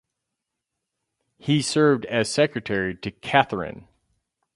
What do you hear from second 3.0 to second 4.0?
Catherine.